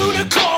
[0.00, 0.49] Communicore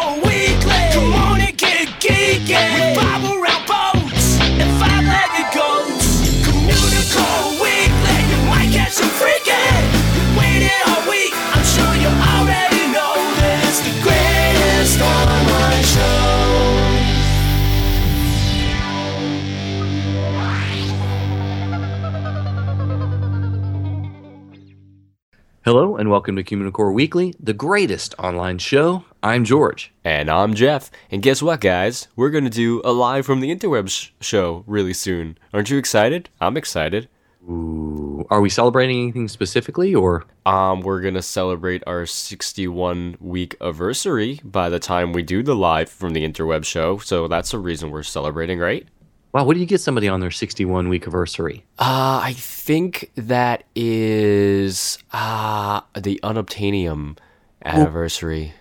[25.65, 29.05] Hello and welcome to Communicore Weekly, the greatest online show.
[29.23, 29.93] I'm George.
[30.03, 30.91] And I'm Jeff.
[31.09, 32.09] And guess what, guys?
[32.17, 35.39] We're going to do a live from the interwebs show really soon.
[35.55, 36.31] Aren't you excited?
[36.41, 37.09] I'm excited.
[37.49, 43.55] Ooh, are we celebrating anything specifically or Um, we're going to celebrate our 61 week
[43.61, 46.99] anniversary by the time we do the live from the interweb show.
[46.99, 48.89] So that's the reason we're celebrating, right?
[49.33, 51.65] Wow, what do you get somebody on their 61 week anniversary?
[51.79, 57.17] Uh, I think that is uh, the unobtainium
[57.65, 58.53] anniversary.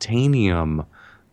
[0.00, 0.86] Tanium.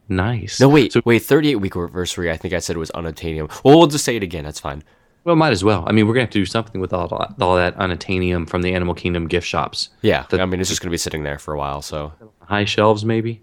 [0.07, 0.59] Nice.
[0.59, 2.31] No, wait, So, wait, 38 week anniversary.
[2.31, 3.49] I think I said it was unobtainium.
[3.63, 4.43] Well, we'll just say it again.
[4.43, 4.83] That's fine.
[5.23, 5.83] well, might as well.
[5.87, 8.47] I mean, we're going to have to do something with all, that- all that unattainium
[8.47, 9.89] from the Animal Kingdom gift shops.
[10.02, 11.81] Yeah, The- I mean, it's just going to be sitting there for a while.
[11.81, 13.41] So, High shelves, maybe?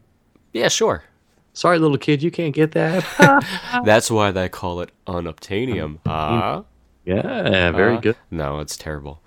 [0.52, 1.02] yeah, sure.
[1.54, 3.04] Sorry, little kid, you can't get that.
[3.84, 5.98] That's why they call it unobtainium.
[6.06, 6.64] Ah,
[7.04, 8.16] yeah, very uh, good.
[8.30, 9.20] No, it's terrible.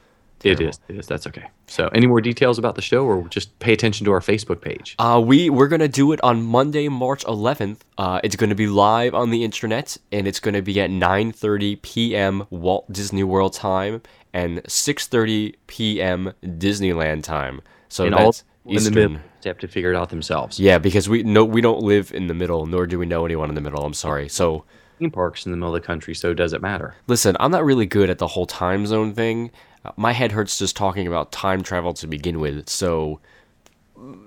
[0.43, 0.79] It is.
[0.87, 1.07] It is.
[1.07, 1.49] That's okay.
[1.67, 4.95] So, any more details about the show, or just pay attention to our Facebook page?
[4.99, 7.79] Uh, we we're gonna do it on Monday, March 11th.
[7.97, 12.45] Uh, it's gonna be live on the internet, and it's gonna be at 9:30 p.m.
[12.49, 14.01] Walt Disney World time
[14.33, 16.33] and 6:30 p.m.
[16.43, 17.61] Disneyland time.
[17.89, 20.59] So and all that's in the middle they have to figure it out themselves.
[20.59, 23.49] Yeah, because we no we don't live in the middle, nor do we know anyone
[23.49, 23.85] in the middle.
[23.85, 24.27] I'm sorry.
[24.27, 24.66] So
[24.97, 26.95] Theme parks in the middle of the country, so does it matter?
[27.07, 29.52] Listen, I'm not really good at the whole time zone thing.
[29.97, 32.67] My head hurts just talking about time travel to begin with.
[32.69, 33.19] So,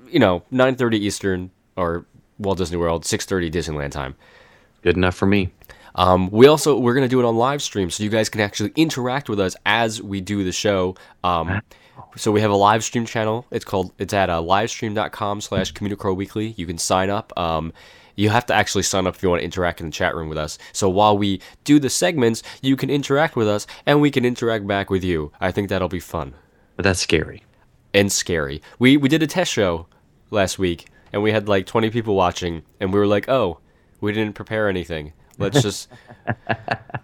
[0.08, 2.06] you know, 9:30 Eastern or
[2.39, 4.14] Walt Disney World, 6:30 Disneyland time.
[4.83, 5.51] Good enough for me.
[5.96, 8.73] Um, we also we're gonna do it on live stream, so you guys can actually
[8.77, 10.95] interact with us as we do the show.
[11.24, 11.61] Um,
[12.17, 13.47] so we have a live stream channel.
[13.51, 16.55] It's called it's at uh, livestream.com slash Communicore Weekly.
[16.57, 17.33] You can sign up.
[17.39, 17.73] Um,
[18.17, 20.29] you have to actually sign up if you want to interact in the chat room
[20.29, 20.59] with us.
[20.73, 24.67] So while we do the segments, you can interact with us, and we can interact
[24.67, 25.31] back with you.
[25.41, 26.35] I think that'll be fun
[26.77, 27.45] But that's scary.
[27.95, 28.61] and scary.
[28.79, 29.86] We we did a test show
[30.30, 33.61] last week, and we had like 20 people watching, and we were like, oh,
[34.01, 35.13] we didn't prepare anything.
[35.38, 35.88] Let's just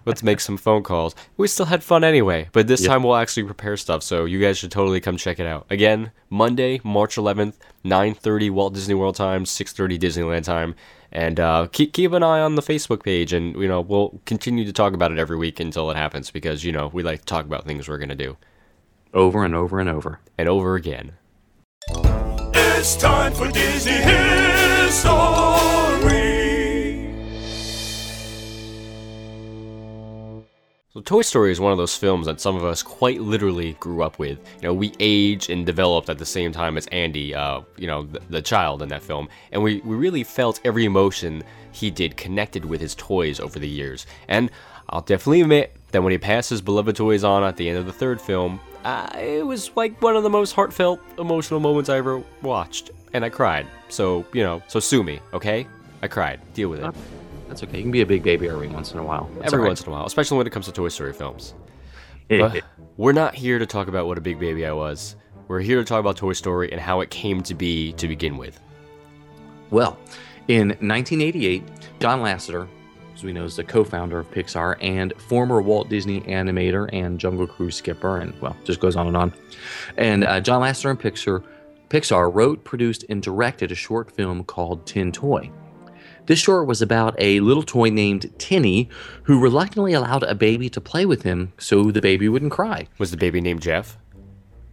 [0.07, 1.15] let's make some phone calls.
[1.37, 2.89] We still had fun anyway, but this Yeah.
[2.89, 4.03] time we'll actually prepare stuff.
[4.03, 5.67] So you guys should totally come check it out.
[5.71, 10.75] Again, Monday, March 11th, 9:30 Walt Disney World time, 6:30 Disneyland time.
[11.13, 14.65] And uh, keep keep an eye on the Facebook page, and you know we'll continue
[14.65, 17.25] to talk about it every week until it happens because you know we like to
[17.27, 18.37] talk about things we're gonna do
[19.13, 20.19] Over and over and over.
[20.37, 21.13] and over again.
[22.57, 25.54] It's time for Disney History.
[30.95, 34.05] So Toy Story is one of those films that some of us quite literally grew
[34.05, 34.39] up with.
[34.63, 38.05] You know, we aged and developed at the same time as Andy, uh, you know,
[38.05, 42.17] the, the child in that film, and we, we really felt every emotion he did
[42.17, 44.07] connected with his toys over the years.
[44.29, 44.53] And
[44.89, 47.87] I'll definitely admit that when he passed his beloved toys on at the end of
[47.87, 51.97] the third film, uh, it was like one of the most heartfelt, emotional moments I
[51.97, 53.67] ever watched, and I cried.
[53.89, 55.67] So, you know, so sue me, okay?
[56.03, 56.41] I cried.
[56.55, 56.95] Deal with it.
[57.49, 57.77] That's okay.
[57.77, 59.29] You can be a big baby every once in a while.
[59.39, 59.69] That's Every right.
[59.69, 61.55] once in a while, especially when it comes to Toy Story films.
[62.29, 62.63] But
[62.97, 65.15] we're not here to talk about what a big baby I was.
[65.47, 68.39] We're here to talk about Toy Story and how it came to be to begin
[68.39, 68.59] with.
[69.71, 69.99] Well,
[70.49, 71.63] in 1988,
[72.01, 72.67] John Lasseter,
[73.15, 77.47] as we know, is the co-founder of Pixar and former Walt Disney animator and Jungle
[77.47, 79.35] Cruise skipper, and well, just goes on and on.
[79.99, 81.45] And uh, John Lasseter and Pixar,
[81.91, 85.51] Pixar wrote, produced, and directed a short film called Tin Toy.
[86.27, 88.89] This short was about a little toy named Tinny
[89.25, 92.89] who reluctantly allowed a baby to play with him so the baby wouldn't cry.
[92.99, 93.99] Was the baby named Jeff?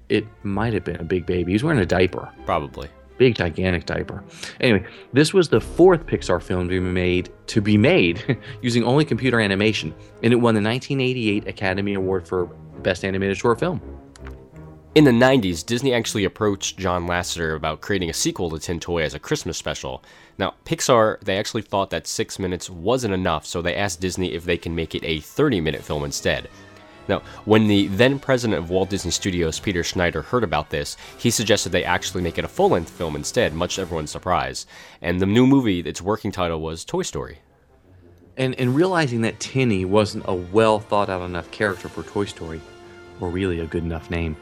[0.08, 1.52] It might have been a big baby.
[1.52, 2.30] He was wearing a diaper.
[2.46, 2.90] Probably.
[3.18, 4.24] big gigantic diaper.
[4.62, 4.84] Anyway,
[5.14, 9.40] this was the fourth Pixar film to be made to be made using only computer
[9.40, 9.94] animation,
[10.24, 12.46] and it won the 1988 Academy Award for
[12.82, 13.80] Best Animated Short Film.
[14.94, 19.04] In the 90s, Disney actually approached John Lasseter about creating a sequel to Tin Toy
[19.04, 20.04] as a Christmas special.
[20.38, 24.44] Now, Pixar, they actually thought that six minutes wasn't enough, so they asked Disney if
[24.44, 26.50] they can make it a 30 minute film instead.
[27.08, 31.32] Now, when the then president of Walt Disney Studios, Peter Schneider, heard about this, he
[31.32, 34.66] suggested they actually make it a full length film instead, much to everyone's surprise.
[35.02, 37.40] And the new movie, its working title was Toy Story.
[38.36, 42.60] And, and realizing that Tinny wasn't a well thought out enough character for Toy Story,
[43.22, 44.36] or really a good enough name,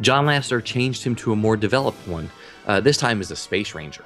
[0.00, 2.30] John Lasseter changed him to a more developed one,
[2.66, 4.04] uh, this time as a space ranger.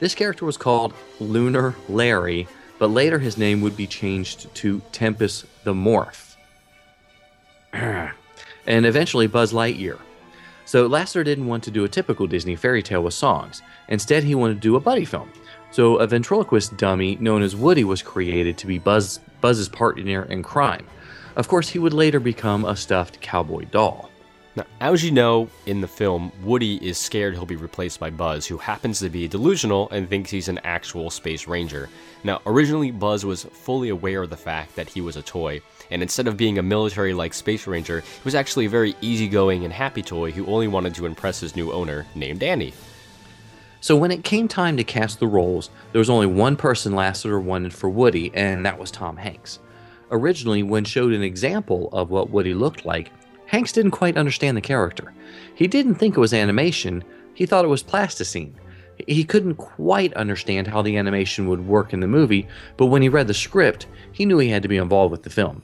[0.00, 5.46] This character was called Lunar Larry, but later his name would be changed to Tempest
[5.64, 6.34] the Morph.
[7.72, 8.12] and
[8.66, 9.98] eventually Buzz Lightyear.
[10.64, 13.60] So Lasseter didn't want to do a typical Disney fairy tale with songs.
[13.88, 15.30] Instead, he wanted to do a buddy film.
[15.72, 20.42] So a ventriloquist dummy known as Woody was created to be Buzz Buzz's partner in
[20.42, 20.86] crime.
[21.36, 24.10] Of course, he would later become a stuffed cowboy doll.
[24.56, 28.46] Now, as you know, in the film, Woody is scared he'll be replaced by Buzz,
[28.46, 31.88] who happens to be delusional and thinks he's an actual space ranger.
[32.24, 35.62] Now, originally, Buzz was fully aware of the fact that he was a toy,
[35.92, 39.64] and instead of being a military like space ranger, he was actually a very easygoing
[39.64, 42.74] and happy toy who only wanted to impress his new owner, named Andy.
[43.80, 47.40] So when it came time to cast the roles, there was only one person Lasseter
[47.40, 49.60] wanted for Woody, and that was Tom Hanks.
[50.10, 53.12] Originally, when showed an example of what Woody looked like,
[53.46, 55.12] Hanks didn't quite understand the character.
[55.54, 57.02] He didn't think it was animation,
[57.34, 58.54] he thought it was plasticine.
[59.08, 62.46] He couldn't quite understand how the animation would work in the movie,
[62.76, 65.30] but when he read the script, he knew he had to be involved with the
[65.30, 65.62] film.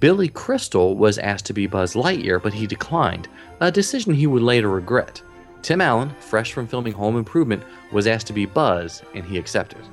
[0.00, 3.28] Billy Crystal was asked to be Buzz Lightyear, but he declined,
[3.60, 5.22] a decision he would later regret.
[5.62, 7.62] Tim Allen, fresh from filming Home Improvement,
[7.92, 9.86] was asked to be Buzz, and he accepted.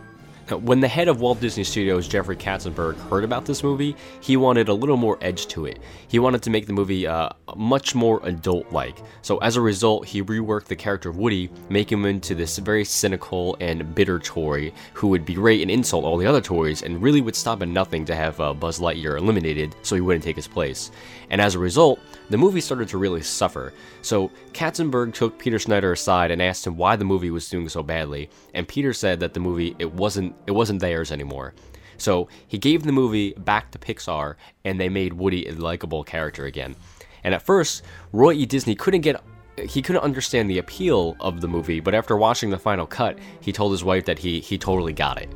[0.51, 4.68] When the head of Walt Disney Studios, Jeffrey Katzenberg, heard about this movie, he wanted
[4.68, 5.80] a little more edge to it.
[6.07, 8.98] He wanted to make the movie uh, much more adult like.
[9.22, 12.84] So, as a result, he reworked the character of Woody, making him into this very
[12.84, 17.22] cynical and bitter toy who would berate and insult all the other toys and really
[17.22, 20.48] would stop at nothing to have uh, Buzz Lightyear eliminated so he wouldn't take his
[20.48, 20.92] place.
[21.30, 22.00] And as a result,
[22.30, 23.74] the movie started to really suffer.
[24.02, 27.84] So Katzenberg took Peter Schneider aside and asked him why the movie was doing so
[27.84, 31.54] badly, and Peter said that the movie it wasn't it wasn't theirs anymore.
[31.98, 36.46] So he gave the movie back to Pixar and they made Woody a likable character
[36.46, 36.76] again.
[37.24, 37.84] And at first,
[38.14, 38.46] Roy E.
[38.46, 39.22] Disney couldn't get
[39.58, 43.52] he couldn't understand the appeal of the movie, but after watching the final cut, he
[43.52, 45.30] told his wife that he he totally got it.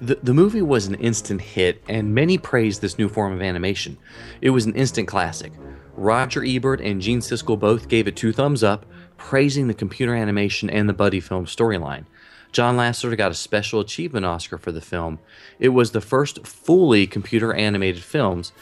[0.00, 3.98] The, the movie was an instant hit, and many praised this new form of animation.
[4.40, 5.52] It was an instant classic.
[5.94, 8.84] Roger Ebert and Gene Siskel both gave it two thumbs up,
[9.16, 12.04] praising the computer animation and the buddy film storyline.
[12.52, 15.18] John Lasseter got a Special Achievement Oscar for the film.
[15.58, 18.52] It was the first fully computer animated films,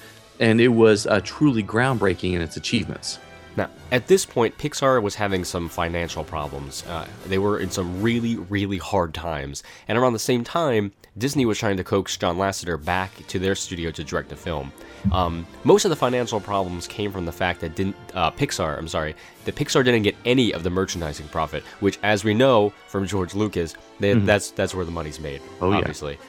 [0.40, 3.19] and it was uh, truly groundbreaking in its achievements.
[3.56, 6.84] Now, at this point, Pixar was having some financial problems.
[6.88, 9.62] Uh, they were in some really, really hard times.
[9.86, 13.55] And around the same time, Disney was trying to coax John Lasseter back to their
[13.55, 14.72] studio to direct the film.
[15.12, 18.88] Um, most of the financial problems came from the fact that didn't uh, Pixar, I'm
[18.88, 19.14] sorry,
[19.44, 23.34] that Pixar didn't get any of the merchandising profit, which, as we know from George
[23.34, 24.26] Lucas, they, mm-hmm.
[24.26, 25.40] that's that's where the money's made.
[25.61, 26.14] Oh, obviously.
[26.14, 26.20] Yeah.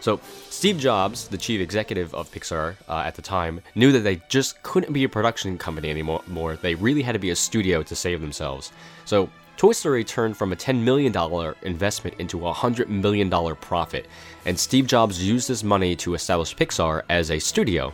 [0.00, 4.22] So, Steve Jobs, the chief executive of Pixar uh, at the time, knew that they
[4.30, 6.56] just couldn't be a production company anymore.
[6.56, 8.72] They really had to be a studio to save themselves.
[9.04, 9.28] So,
[9.60, 11.14] Toy Story turned from a $10 million
[11.60, 14.06] investment into a $100 million profit,
[14.46, 17.92] and Steve Jobs used this money to establish Pixar as a studio.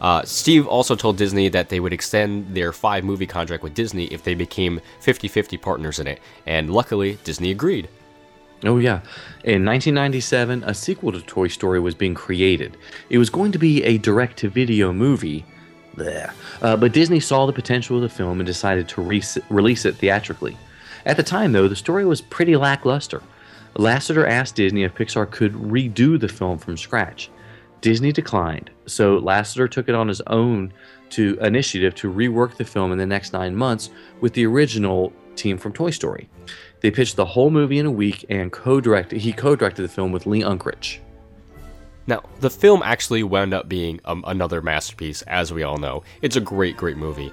[0.00, 4.04] Uh, Steve also told Disney that they would extend their five movie contract with Disney
[4.04, 7.88] if they became 50 50 partners in it, and luckily, Disney agreed.
[8.64, 9.00] Oh, yeah.
[9.42, 12.76] In 1997, a sequel to Toy Story was being created.
[13.08, 15.44] It was going to be a direct to video movie.
[16.62, 19.96] Uh, but Disney saw the potential of the film and decided to re- release it
[19.96, 20.56] theatrically.
[21.06, 23.22] At the time, though, the story was pretty lackluster.
[23.76, 27.30] Lasseter asked Disney if Pixar could redo the film from scratch.
[27.80, 30.72] Disney declined, so Lasseter took it on his own
[31.10, 35.56] to initiative to rework the film in the next nine months with the original team
[35.56, 36.28] from Toy Story.
[36.80, 39.20] They pitched the whole movie in a week and co-directed.
[39.20, 40.98] He co-directed the film with Lee Unkrich.
[42.06, 46.02] Now, the film actually wound up being um, another masterpiece, as we all know.
[46.22, 47.32] It's a great, great movie.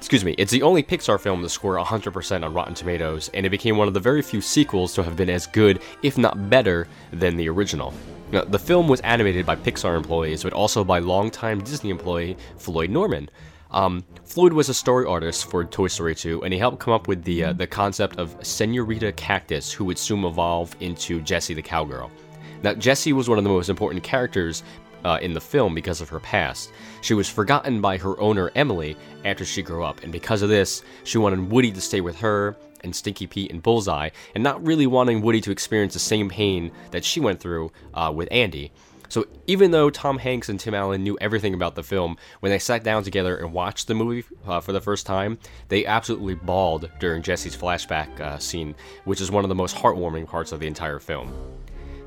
[0.00, 3.50] Excuse me, it's the only Pixar film to score 100% on Rotten Tomatoes, and it
[3.50, 6.88] became one of the very few sequels to have been as good, if not better,
[7.12, 7.92] than the original.
[8.32, 12.88] Now, the film was animated by Pixar employees, but also by longtime Disney employee Floyd
[12.88, 13.28] Norman.
[13.72, 17.06] Um, Floyd was a story artist for Toy Story 2, and he helped come up
[17.06, 21.60] with the uh, the concept of Senorita Cactus, who would soon evolve into Jessie the
[21.60, 22.10] cowgirl.
[22.62, 24.62] Now, Jessie was one of the most important characters
[25.04, 26.72] uh, in the film because of her past.
[27.00, 30.82] She was forgotten by her owner Emily after she grew up, and because of this,
[31.04, 34.86] she wanted Woody to stay with her and Stinky Pete and Bullseye, and not really
[34.86, 38.72] wanting Woody to experience the same pain that she went through uh, with Andy.
[39.10, 42.60] So even though Tom Hanks and Tim Allen knew everything about the film, when they
[42.60, 45.36] sat down together and watched the movie uh, for the first time,
[45.68, 48.72] they absolutely bawled during Jessie's flashback uh, scene,
[49.04, 51.32] which is one of the most heartwarming parts of the entire film.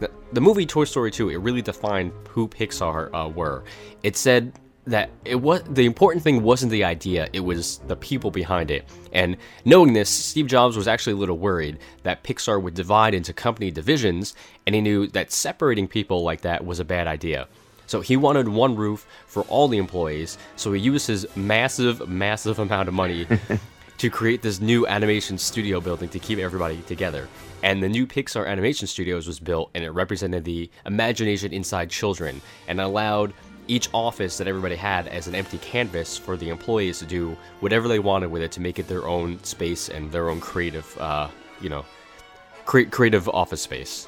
[0.04, 3.64] The, the movie Toy Story 2, it really defined who Pixar uh, were.
[4.04, 4.52] It said
[4.86, 8.84] that it was the important thing wasn't the idea, it was the people behind it.
[9.14, 13.32] And knowing this, Steve Jobs was actually a little worried that Pixar would divide into
[13.32, 17.48] company divisions, and he knew that separating people like that was a bad idea.
[17.88, 22.60] So he wanted one roof for all the employees, so he used his massive, massive
[22.60, 23.26] amount of money
[24.04, 27.30] to create this new animation studio building to keep everybody together.
[27.64, 32.42] And the new Pixar Animation Studios was built, and it represented the imagination inside children
[32.68, 33.34] and allowed
[33.70, 37.88] each office that everybody had as an empty canvas for the employees to do whatever
[37.88, 41.30] they wanted with it to make it their own space and their own creative, uh,
[41.62, 41.86] you know,
[42.66, 44.06] cre- creative office space.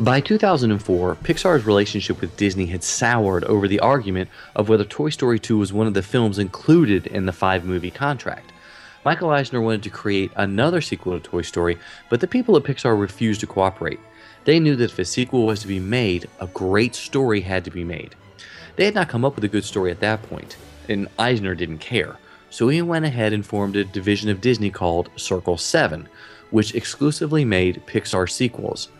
[0.00, 5.38] By 2004, Pixar's relationship with Disney had soured over the argument of whether Toy Story
[5.38, 8.52] 2 was one of the films included in the five movie contract.
[9.08, 11.78] Michael Eisner wanted to create another sequel to Toy Story,
[12.10, 13.98] but the people at Pixar refused to cooperate.
[14.44, 17.70] They knew that if a sequel was to be made, a great story had to
[17.70, 18.14] be made.
[18.76, 20.58] They had not come up with a good story at that point,
[20.90, 22.18] and Eisner didn't care.
[22.50, 26.06] So he went ahead and formed a division of Disney called Circle 7,
[26.50, 28.90] which exclusively made Pixar sequels.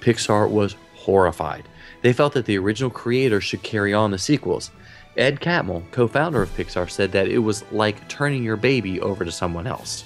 [0.00, 1.64] Pixar was horrified.
[2.02, 4.70] They felt that the original creator should carry on the sequels.
[5.18, 9.24] Ed Catmull, co founder of Pixar, said that it was like turning your baby over
[9.24, 10.04] to someone else.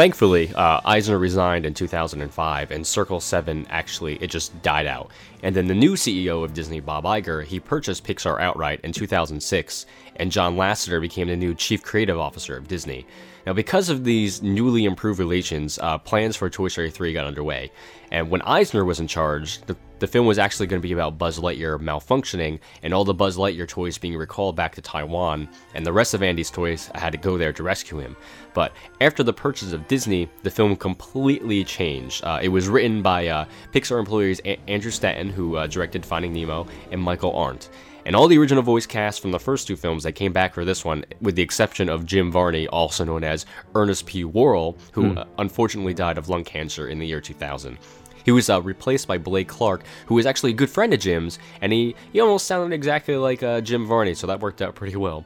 [0.00, 5.10] Thankfully, uh, Eisner resigned in 2005, and Circle 7 actually it just died out.
[5.42, 9.84] And then the new CEO of Disney, Bob Iger, he purchased Pixar outright in 2006,
[10.16, 13.06] and John Lasseter became the new chief creative officer of Disney.
[13.46, 17.70] Now, because of these newly improved relations, uh, plans for Toy Story 3 got underway.
[18.10, 21.18] And when Eisner was in charge, the, the film was actually going to be about
[21.18, 25.86] Buzz Lightyear malfunctioning and all the Buzz Lightyear toys being recalled back to Taiwan, and
[25.86, 28.16] the rest of Andy's toys had to go there to rescue him.
[28.54, 32.24] But after the purchase of Disney, the film completely changed.
[32.24, 36.32] Uh, it was written by uh, Pixar employees a- Andrew Stanton, who uh, directed Finding
[36.32, 37.68] Nemo, and Michael Arndt.
[38.06, 40.64] And all the original voice cast from the first two films that came back for
[40.64, 44.24] this one, with the exception of Jim Varney, also known as Ernest P.
[44.24, 47.78] Worrell, who uh, unfortunately died of lung cancer in the year 2000.
[48.24, 51.38] He was uh, replaced by Blake Clark, who was actually a good friend of Jim's,
[51.60, 54.96] and he, he almost sounded exactly like uh, Jim Varney, so that worked out pretty
[54.96, 55.24] well.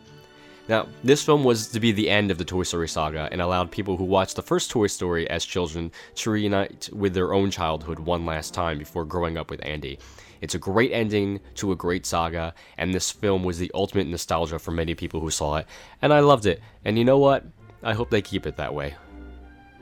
[0.67, 3.71] Now, this film was to be the end of the Toy Story saga and allowed
[3.71, 7.99] people who watched the first Toy Story as children to reunite with their own childhood
[7.99, 9.99] one last time before growing up with Andy.
[10.41, 14.59] It's a great ending to a great saga, and this film was the ultimate nostalgia
[14.59, 15.67] for many people who saw it,
[16.01, 16.63] and I loved it.
[16.85, 17.45] And you know what?
[17.83, 18.95] I hope they keep it that way.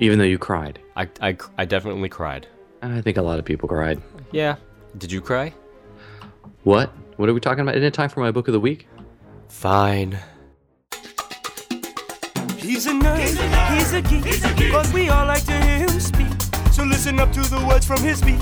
[0.00, 0.80] Even though you cried.
[0.96, 2.48] I, I, I definitely cried.
[2.82, 4.02] I think a lot of people cried.
[4.32, 4.56] Yeah.
[4.98, 5.54] Did you cry?
[6.64, 6.92] What?
[7.16, 7.76] What are we talking about?
[7.76, 8.88] Isn't it time for my book of the week?
[9.48, 10.18] Fine.
[12.56, 13.18] He's a nerd,
[13.74, 16.26] he's a, geek, but we all like to hear him speak.
[16.72, 18.40] So listen up to the words from his speech.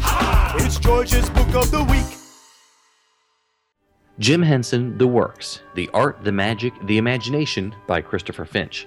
[0.56, 2.18] It's George's book of the week.
[4.18, 8.86] Jim Henson, The Works The Art, the Magic, the Imagination by Christopher Finch.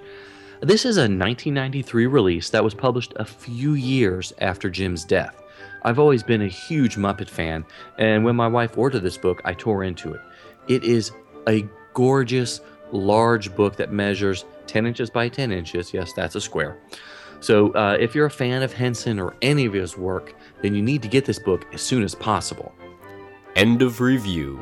[0.62, 5.43] This is a 1993 release that was published a few years after Jim's death.
[5.84, 7.66] I've always been a huge Muppet fan,
[7.98, 10.22] and when my wife ordered this book, I tore into it.
[10.68, 11.12] It is
[11.48, 12.62] a gorgeous,
[12.92, 15.94] large book that measures 10 inches by 10 inches.
[15.94, 16.78] Yes, that's a square.
[17.42, 20.82] So, uh, if you're a fan of Henson or any of his work, then you
[20.82, 22.74] need to get this book as soon as possible.
[23.58, 24.62] End of review.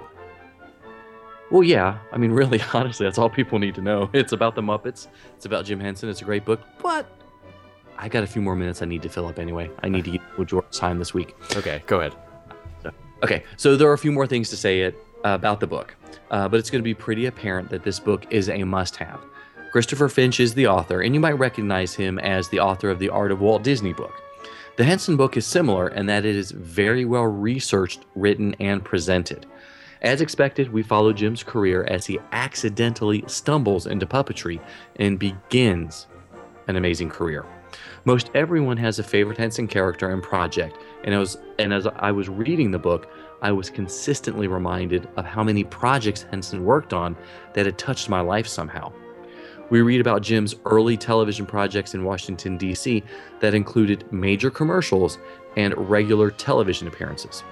[1.51, 1.99] Well, yeah.
[2.11, 4.09] I mean, really, honestly, that's all people need to know.
[4.13, 5.07] It's about the Muppets.
[5.35, 6.09] It's about Jim Henson.
[6.09, 7.05] It's a great book, but
[8.01, 9.69] I got a few more minutes I need to fill up anyway.
[9.83, 11.35] I need to get with George's time this week.
[11.55, 12.15] Okay, go ahead.
[13.23, 15.95] Okay, so there are a few more things to say it uh, about the book,
[16.31, 19.21] uh, but it's going to be pretty apparent that this book is a must-have.
[19.71, 23.09] Christopher Finch is the author, and you might recognize him as the author of the
[23.09, 24.19] Art of Walt Disney book.
[24.77, 29.45] The Henson book is similar in that it is very well researched, written, and presented.
[30.01, 34.59] As expected, we follow Jim's career as he accidentally stumbles into puppetry
[34.95, 36.07] and begins
[36.67, 37.45] an amazing career.
[38.05, 42.29] Most everyone has a favorite Henson character and project, and as, and as I was
[42.29, 43.09] reading the book,
[43.41, 47.15] I was consistently reminded of how many projects Henson worked on
[47.53, 48.91] that had touched my life somehow.
[49.69, 53.03] We read about Jim's early television projects in Washington, D.C.,
[53.39, 55.17] that included major commercials
[55.55, 57.43] and regular television appearances.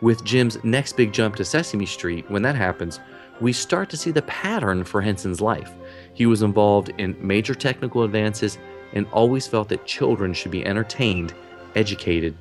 [0.00, 3.00] With Jim's next big jump to Sesame Street, when that happens,
[3.40, 5.72] we start to see the pattern for Henson's life.
[6.14, 8.58] He was involved in major technical advances
[8.92, 11.34] and always felt that children should be entertained,
[11.74, 12.36] educated,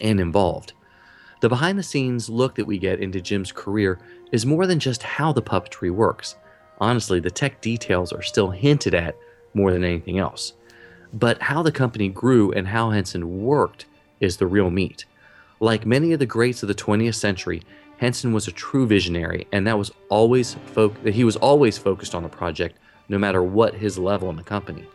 [0.00, 0.72] and involved.
[1.40, 3.98] The behind the scenes look that we get into Jim's career
[4.30, 6.36] is more than just how the puppetry works.
[6.80, 9.16] Honestly, the tech details are still hinted at
[9.54, 10.52] more than anything else.
[11.12, 13.86] But how the company grew and how Henson worked
[14.20, 15.06] is the real meat.
[15.58, 17.62] Like many of the greats of the 20th century,
[17.98, 22.22] Henson was a true visionary, and that was always fo- he was always focused on
[22.22, 24.86] the project, no matter what his level in the company.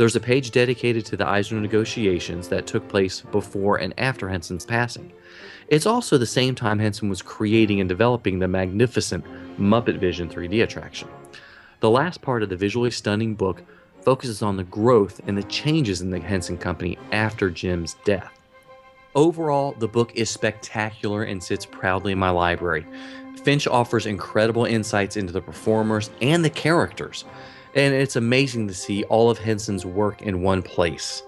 [0.00, 4.64] There's a page dedicated to the Eisner negotiations that took place before and after Henson's
[4.64, 5.12] passing.
[5.68, 9.26] It's also the same time Henson was creating and developing the magnificent
[9.58, 11.06] Muppet Vision 3D attraction.
[11.80, 13.62] The last part of the visually stunning book
[14.00, 18.40] focuses on the growth and the changes in the Henson Company after Jim's death.
[19.14, 22.86] Overall, the book is spectacular and sits proudly in my library.
[23.44, 27.26] Finch offers incredible insights into the performers and the characters,
[27.74, 31.22] and it's amazing to see all of Henson's work in one place.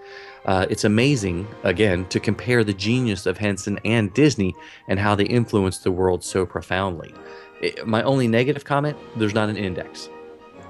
[0.45, 4.55] Uh, it's amazing, again, to compare the genius of Henson and Disney
[4.89, 7.15] and how they influenced the world so profoundly.
[7.61, 10.09] It- my only negative comment there's not an index.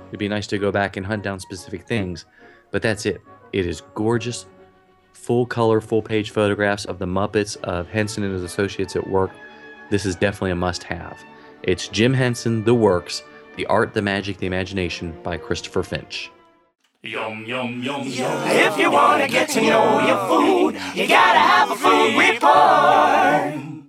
[0.09, 2.27] It'd be nice to go back and hunt down specific things,
[2.71, 3.23] but that's it.
[3.55, 4.45] It is gorgeous,
[5.15, 9.31] full color, full page photographs of the Muppets, of Henson and his associates at work.
[9.91, 11.19] This is definitely a must have.
[11.63, 13.23] It's Jim Henson, The Works,
[13.57, 16.31] The Art, the Magic, the Imagination by Christopher Finch.
[17.03, 18.49] Yum, yum, yum, yum.
[18.49, 23.83] If you want to get to know your food, you gotta have a food rapport.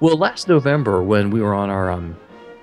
[0.00, 2.16] Well, last November when we were on our um,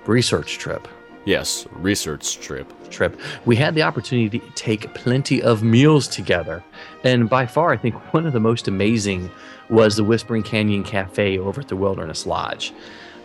[0.06, 0.88] research trip,
[1.26, 2.70] Yes, research trip.
[2.90, 6.62] trip, we had the opportunity to take plenty of meals together.
[7.02, 9.30] And by far, I think one of the most amazing
[9.70, 12.74] was the Whispering Canyon Cafe over at the Wilderness Lodge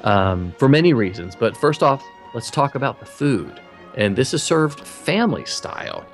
[0.05, 1.35] um, for many reasons.
[1.35, 2.01] But first off,
[2.33, 3.59] let's talk about the food.
[3.95, 6.05] And this is served family style.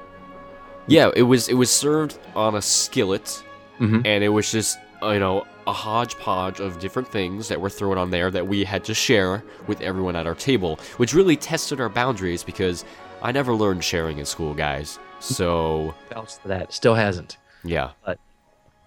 [0.88, 3.44] Yeah, it was it was served on a skillet,
[3.80, 4.06] Mhm.
[4.06, 8.12] and it was just you know a hodgepodge of different things that were thrown on
[8.12, 11.90] there that we had to share with everyone at our table, which really tested our
[11.90, 12.86] boundaries because
[13.24, 15.00] I never learned sharing in school, guys.
[15.20, 15.96] So
[16.42, 16.72] for that.
[16.72, 17.38] Still hasn't.
[17.64, 17.90] yeah,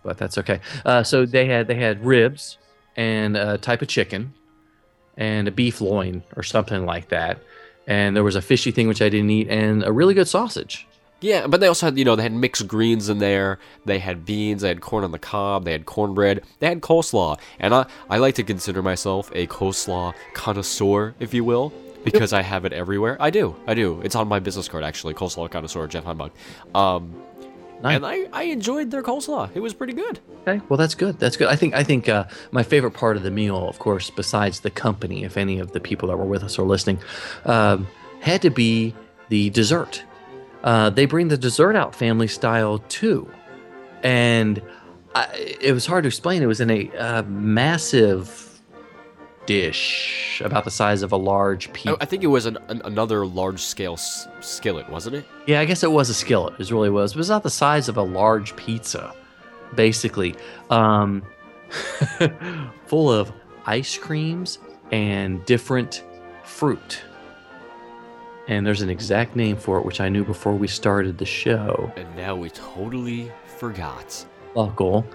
[0.05, 0.61] but that's okay.
[0.85, 2.59] Uh, so they had they had ribs
[2.97, 4.33] and a type of chicken
[5.19, 7.39] and a beef loin or something like that,
[7.87, 10.87] and there was a fishy thing which I didn't eat and a really good sausage.
[11.21, 13.59] yeah, but they also had you know they had mixed greens in there.
[13.85, 14.63] They had beans.
[14.63, 15.65] They had corn on the cob.
[15.65, 16.43] They had cornbread.
[16.61, 21.45] They had coleslaw, and I I like to consider myself a coleslaw connoisseur, if you
[21.45, 21.73] will.
[22.05, 23.17] Because I have it everywhere.
[23.21, 23.57] I do.
[23.67, 24.01] I do.
[24.03, 25.15] It's on my business card, actually.
[25.15, 26.31] Coleslaw connoisseur, Jeff Heimbuck.
[26.75, 27.13] Um,
[27.83, 27.97] Nice.
[27.97, 29.51] And I, I enjoyed their coleslaw.
[29.55, 30.19] It was pretty good.
[30.43, 31.19] Okay, well that's good.
[31.19, 31.49] That's good.
[31.49, 34.71] I think I think uh, my favorite part of the meal, of course, besides the
[34.71, 36.99] company, if any of the people that were with us are listening,
[37.45, 37.87] um,
[38.21, 38.95] had to be
[39.29, 40.03] the dessert.
[40.65, 43.31] Uh, they bring the dessert out family style too,
[44.03, 44.61] and
[45.15, 46.43] I, it was hard to explain.
[46.43, 48.48] It was in a uh, massive
[49.49, 51.97] dish about the size of a large pizza.
[52.03, 55.25] I think it was an, an, another large scale s- skillet, wasn't it?
[55.47, 56.61] Yeah, I guess it was a skillet.
[56.61, 57.13] It really was.
[57.13, 59.15] It was not the size of a large pizza,
[59.75, 60.35] basically.
[60.69, 61.23] Um,
[62.87, 63.33] full of
[63.65, 64.59] ice creams
[64.93, 66.05] and different
[66.45, 67.01] fruit.
[68.49, 71.91] And there's an exact name for it, which I knew before we started the show.
[71.97, 74.27] And now we totally forgot.
[74.55, 75.07] Buckle.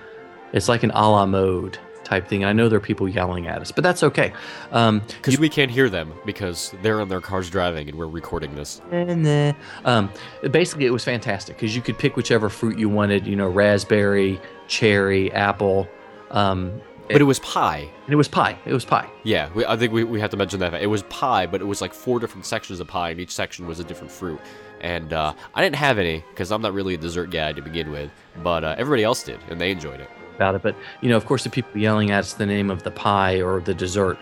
[0.53, 2.43] It's like an a la mode type thing.
[2.43, 4.33] And I know there are people yelling at us, but that's okay.
[4.71, 8.55] Um, Because we can't hear them because they're in their cars driving and we're recording
[8.55, 8.81] this.
[8.91, 10.09] And um,
[10.51, 13.25] basically, it was fantastic because you could pick whichever fruit you wanted.
[13.27, 15.87] You know, raspberry, cherry, apple.
[16.31, 17.87] Um, But it was pie.
[18.05, 18.57] and it was pie.
[18.65, 19.09] It was pie.
[19.23, 20.73] Yeah, we, I think we, we have to mention that.
[20.73, 23.67] It was pie, but it was like four different sections of pie, and each section
[23.67, 24.39] was a different fruit.
[24.81, 27.91] And uh, I didn't have any because I'm not really a dessert guy to begin
[27.91, 28.09] with,
[28.41, 30.09] but uh, everybody else did, and they enjoyed it.
[30.35, 32.83] About it, but you know, of course, the people yelling at us the name of
[32.83, 34.17] the pie or the dessert.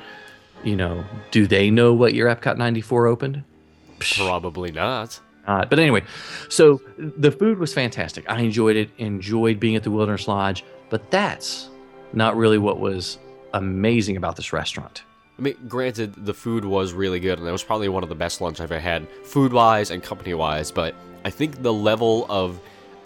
[0.63, 3.43] You know, do they know what your Epcot '94 opened?
[3.99, 5.19] Probably not.
[5.47, 6.03] Uh, but anyway,
[6.49, 8.29] so the food was fantastic.
[8.29, 8.89] I enjoyed it.
[8.97, 10.63] Enjoyed being at the Wilderness Lodge.
[10.89, 11.69] But that's
[12.13, 13.17] not really what was
[13.53, 15.03] amazing about this restaurant.
[15.39, 18.15] I mean, granted, the food was really good, and it was probably one of the
[18.15, 20.69] best lunch I've ever had, food wise and company wise.
[20.71, 20.93] But
[21.25, 22.59] I think the level of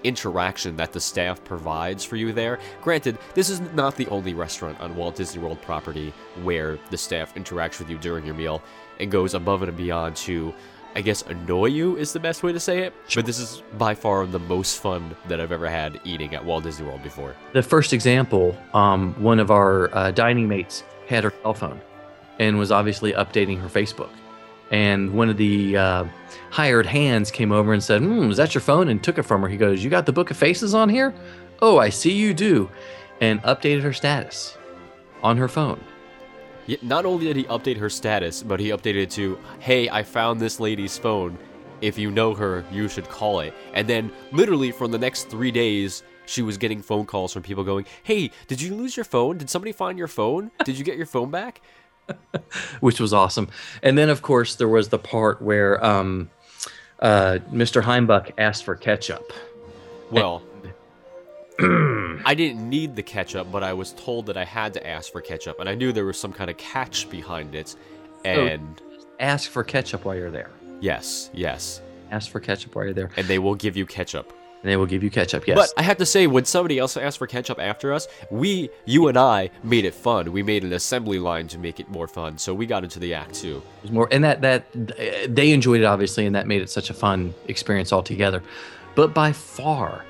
[0.03, 2.60] interaction that the staff provides for you there.
[2.81, 7.34] Granted, this is not the only restaurant on Walt Disney World property where the staff
[7.36, 8.62] interacts with you during your meal
[8.99, 10.53] and goes above and beyond to,
[10.95, 12.93] I guess, annoy you is the best way to say it.
[13.13, 16.63] But this is by far the most fun that I've ever had eating at Walt
[16.63, 17.36] Disney World before.
[17.53, 21.81] The first example, um, one of our uh, dining mates had her cell phone
[22.39, 24.10] and was obviously updating her Facebook.
[24.75, 26.03] And one of the uh,
[26.49, 28.89] hired hands came over and said, Hmm, is that your phone?
[28.89, 29.47] And took it from her.
[29.47, 31.13] He goes, You got the Book of Faces on here?
[31.61, 32.69] Oh, I see you do.
[33.21, 34.57] And updated her status
[35.23, 35.81] on her phone.
[36.67, 40.03] Yet not only did he update her status, but he updated it to, "Hey, I
[40.03, 41.38] found this lady's phone.
[41.79, 45.51] If you know her, you should call it." And then, literally, for the next three
[45.51, 49.38] days, she was getting phone calls from people going, "Hey, did you lose your phone?
[49.38, 50.51] Did somebody find your phone?
[50.65, 51.61] Did you get your phone back?"
[52.79, 53.49] which was awesome.
[53.81, 56.29] And then, of course, there was the part where um,
[56.99, 57.81] uh, Mr.
[57.83, 59.33] Heimbuck asked for ketchup.
[60.11, 60.43] Well,
[61.59, 65.21] I didn't need the ketchup, but I was told that I had to ask for
[65.21, 67.75] ketchup, and I knew there was some kind of catch behind it.
[68.23, 68.81] And
[69.19, 70.49] Ask for ketchup while you're there.
[70.81, 74.33] yes, yes, Ask for ketchup while you're there, and they will give you ketchup.
[74.65, 75.45] And they will give you ketchup.
[75.45, 75.56] Yes.
[75.56, 79.08] But I have to say, when somebody else asked for ketchup after us, we, you
[79.08, 80.32] and I, made it fun.
[80.32, 83.13] We made an assembly line to make it more fun, so we got into the
[83.13, 83.62] act too.
[83.78, 84.65] It was more and that that
[85.28, 88.41] they enjoyed it obviously and that made it such a fun experience altogether
[88.95, 90.04] but by far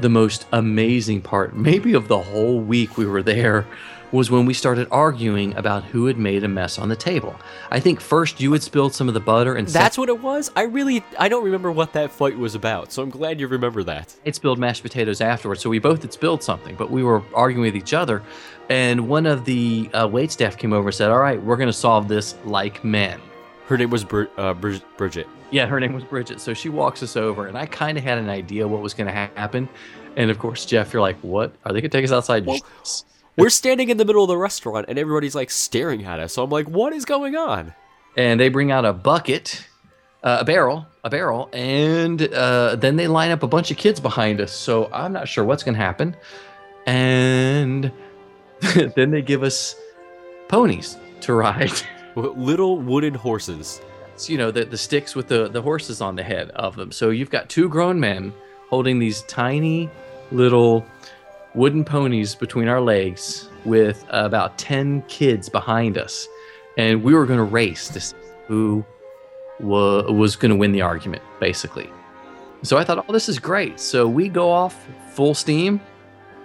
[0.00, 3.66] the most amazing part maybe of the whole week we were there
[4.10, 7.34] was when we started arguing about who had made a mess on the table
[7.70, 10.50] i think first you had spilled some of the butter and That's what it was.
[10.56, 13.82] I really, I don't remember what that fight was about, so I'm glad you remember
[13.84, 14.14] that.
[14.24, 17.66] It spilled mashed potatoes afterwards so we both had spilled something but we were arguing
[17.66, 18.22] with each other
[18.70, 21.68] and one of the uh, wait staff came over and said all right we're going
[21.68, 23.20] to solve this like men
[23.68, 25.28] Her name was Br- uh, Brid- Bridget.
[25.50, 26.40] Yeah, her name was Bridget.
[26.40, 29.06] So she walks us over, and I kind of had an idea what was going
[29.06, 29.68] to happen.
[30.16, 31.54] And of course, Jeff, you're like, "What?
[31.64, 32.60] Are they going to take us outside?" Well-
[33.36, 36.32] We're standing in the middle of the restaurant, and everybody's like staring at us.
[36.32, 37.72] So I'm like, what is going on?
[38.16, 39.64] And they bring out a bucket,
[40.24, 44.00] uh, a barrel, a barrel, and uh, then they line up a bunch of kids
[44.00, 44.50] behind us.
[44.50, 46.16] So I'm not sure what's going to happen.
[46.84, 47.92] And
[48.96, 49.76] then they give us
[50.48, 51.70] ponies to ride.
[52.18, 53.80] Little wooden horses.
[54.26, 56.90] You know, the, the sticks with the, the horses on the head of them.
[56.90, 58.32] So you've got two grown men
[58.68, 59.88] holding these tiny
[60.32, 60.84] little
[61.54, 66.26] wooden ponies between our legs with about 10 kids behind us.
[66.76, 68.84] And we were going to race to see who
[69.60, 71.88] wa- was going to win the argument, basically.
[72.62, 73.78] So I thought, oh, this is great.
[73.78, 75.80] So we go off full steam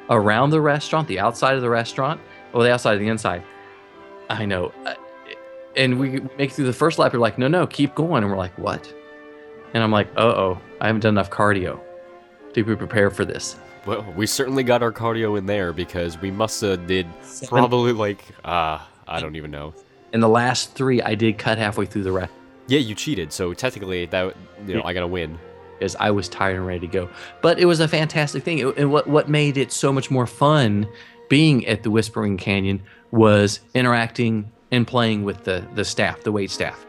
[0.09, 2.21] around the restaurant, the outside of the restaurant,
[2.53, 3.43] or the outside of the inside.
[4.29, 4.71] I know.
[4.85, 4.95] Uh,
[5.75, 7.13] And we make it through the first lap.
[7.13, 8.23] You're like, no, no, keep going.
[8.23, 8.91] And we're like, what?
[9.73, 11.79] And I'm like, uh oh, I haven't done enough cardio
[12.53, 13.57] to be prepared for this.
[13.85, 17.07] Well, we certainly got our cardio in there because we must have did
[17.47, 19.73] probably like uh I don't even know.
[20.13, 22.31] In the last three, I did cut halfway through the rest
[22.67, 24.35] Yeah, you cheated, so technically that
[24.67, 25.39] you know I gotta win.
[25.79, 27.09] because I was tired and ready to go.
[27.41, 28.59] But it was a fantastic thing.
[28.59, 30.87] It- and what, what made it so much more fun
[31.29, 36.51] being at the Whispering Canyon was interacting and playing with the, the staff, the wait
[36.51, 36.85] staff.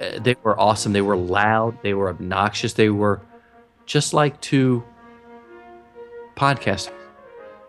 [0.00, 0.92] Uh, they were awesome.
[0.92, 1.78] They were loud.
[1.82, 2.72] They were obnoxious.
[2.74, 3.20] They were
[3.86, 4.84] just like two
[6.36, 6.90] podcasts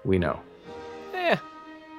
[0.03, 0.39] we know.
[1.13, 1.35] Eh,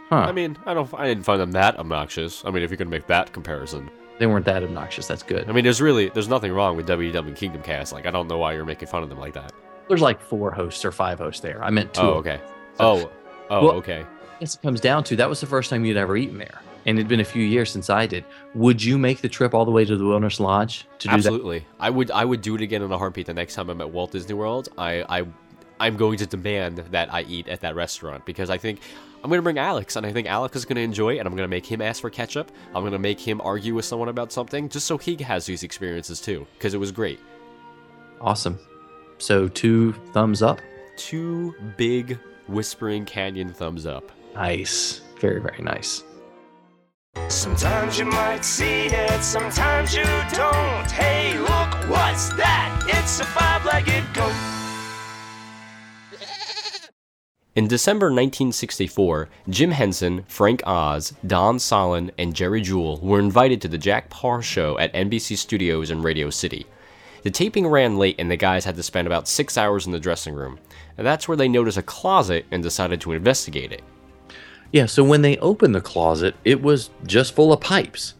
[0.08, 0.16] Huh.
[0.16, 2.44] I mean, I don't I didn't find them that obnoxious.
[2.44, 3.88] I mean, if you can make that comparison.
[4.18, 5.06] they weren't that obnoxious.
[5.06, 5.48] That's good.
[5.48, 7.92] I mean, there's really there's nothing wrong with WW Kingdom Cast.
[7.92, 9.52] Like I don't know why you're making fun of them like that.
[9.88, 11.62] There's like four hosts or five hosts there.
[11.62, 12.02] I meant two.
[12.02, 12.40] Oh, okay.
[12.80, 13.08] Oh,
[13.50, 14.04] oh, Well- okay.
[14.04, 16.60] I guess it comes down to that was the first time you'd ever eaten there,
[16.86, 18.24] and it'd been a few years since I did.
[18.54, 21.66] Would you make the trip all the way to the Wilderness Lodge to do Absolutely.
[21.78, 23.90] I would I would do it again in a heartbeat the next time I'm at
[23.90, 24.68] Walt Disney World.
[24.78, 25.26] I I
[25.78, 28.80] I'm going to demand that I eat at that restaurant because I think
[29.22, 31.26] I'm going to bring Alex and I think Alex is going to enjoy it and
[31.26, 32.52] I'm going to make him ask for ketchup.
[32.74, 35.62] I'm going to make him argue with someone about something just so he has these
[35.62, 37.18] experiences too because it was great.
[38.20, 38.58] Awesome.
[39.18, 40.60] So two thumbs up.
[40.96, 44.10] Two big Whispering Canyon thumbs up.
[44.34, 45.00] Nice.
[45.18, 46.02] Very very nice.
[47.30, 50.90] Sometimes you might see it, sometimes you don't.
[50.90, 52.84] Hey, look, what's that?
[52.88, 54.34] It's a five-legged goat.
[57.56, 63.68] In December 1964, Jim Henson, Frank Oz, Don Sahlin, and Jerry Juhl were invited to
[63.68, 66.66] the Jack Paar Show at NBC Studios in Radio City.
[67.22, 70.00] The taping ran late and the guys had to spend about six hours in the
[70.00, 70.58] dressing room,
[70.96, 73.82] and that's where they noticed a closet and decided to investigate it.
[74.72, 74.86] Yeah.
[74.86, 78.14] So when they opened the closet, it was just full of pipes,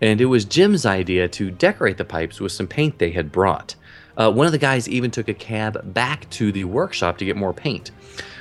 [0.00, 3.76] and it was Jim's idea to decorate the pipes with some paint they had brought.
[4.16, 7.36] Uh, one of the guys even took a cab back to the workshop to get
[7.36, 7.90] more paint.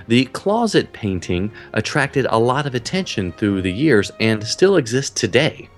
[0.07, 5.69] The closet painting attracted a lot of attention through the years and still exists today.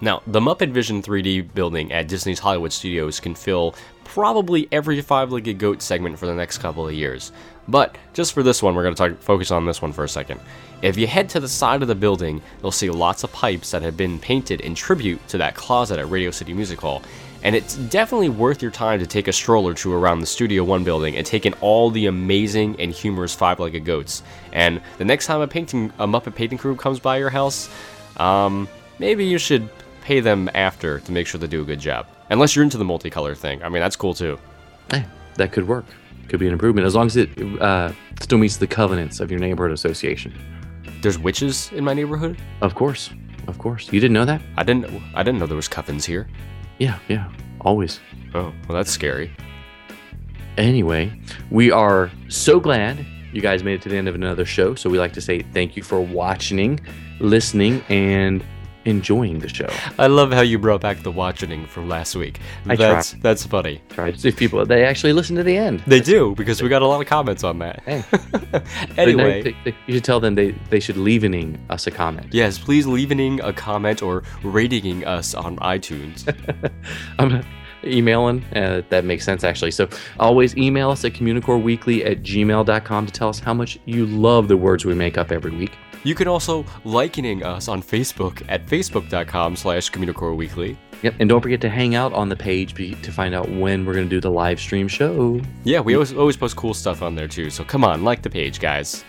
[0.00, 3.74] Now, the Muppet Vision 3D building at Disney's Hollywood Studios can fill
[4.08, 7.30] probably every five legged goat segment for the next couple of years.
[7.68, 10.08] But just for this one, we're going to talk, focus on this one for a
[10.08, 10.40] second.
[10.80, 13.82] If you head to the side of the building, you'll see lots of pipes that
[13.82, 17.02] have been painted in tribute to that closet at Radio City Music Hall.
[17.42, 20.64] And it's definitely worth your time to take a stroll or two around the Studio
[20.64, 24.22] One building and take in all the amazing and humorous five-legged goats.
[24.52, 27.68] And the next time a painting, a Muppet painting crew comes by your house,
[28.16, 28.68] um,
[28.98, 29.68] maybe you should
[30.08, 32.06] pay them after to make sure they do a good job.
[32.30, 33.62] Unless you're into the multicolor thing.
[33.62, 34.38] I mean, that's cool too.
[34.90, 35.02] Eh,
[35.34, 35.84] that could work.
[36.28, 37.28] Could be an improvement as long as it
[37.60, 40.32] uh, still meets the covenants of your neighborhood association.
[41.02, 42.38] There's witches in my neighborhood.
[42.62, 43.10] Of course.
[43.48, 43.92] Of course.
[43.92, 44.40] You didn't know that?
[44.56, 44.86] I didn't.
[45.14, 46.26] I didn't know there was coffins here.
[46.78, 47.30] Yeah, yeah.
[47.60, 48.00] Always.
[48.32, 49.30] Oh, well, that's scary.
[50.56, 51.12] Anyway,
[51.50, 54.74] we are so glad you guys made it to the end of another show.
[54.74, 56.80] So we like to say thank you for watching,
[57.20, 58.42] listening, and
[58.88, 59.68] enjoying the show.
[59.98, 62.40] I love how you brought back the watching from last week.
[62.66, 63.80] I that's that's funny.
[63.90, 65.80] Try to see if people they actually listen to the end.
[65.86, 67.82] They do because we got a lot of comments on that.
[67.84, 68.04] Hey.
[68.96, 72.28] anyway, They- they- you should tell them they, they should leavening us a comment.
[72.32, 76.24] yes, please leaving a comment or rating us on iTunes.
[77.18, 77.44] I'm
[77.84, 78.44] emailing.
[78.54, 79.70] Uh, that makes sense, actually.
[79.70, 84.48] So always email us at communicoreweekly at gmail.com to tell us how much you love
[84.48, 85.72] the words we make up every week.
[86.04, 90.76] You can also likening us on Facebook at facebook.com slash communicoreweekly.
[91.02, 91.14] Yep.
[91.20, 94.08] And don't forget to hang out on the page to find out when we're going
[94.08, 95.40] to do the live stream show.
[95.64, 97.50] Yeah, we always always post cool stuff on there too.
[97.50, 99.04] So come on, like the page, guys.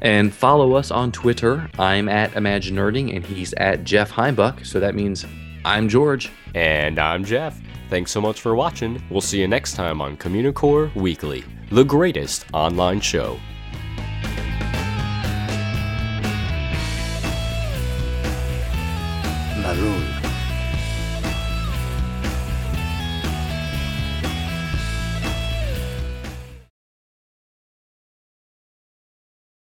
[0.00, 1.68] And follow us on Twitter.
[1.78, 4.64] I'm at Imagine Nerding and he's at Jeff Heimbuck.
[4.64, 5.26] So that means
[5.64, 6.30] I'm George.
[6.54, 7.60] And I'm Jeff.
[7.90, 9.02] Thanks so much for watching.
[9.10, 13.38] We'll see you next time on Communicore Weekly, the greatest online show.